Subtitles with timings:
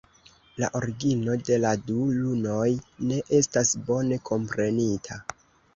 [0.61, 2.65] La origino de la du lunoj
[3.11, 5.25] ne estas bone komprenita.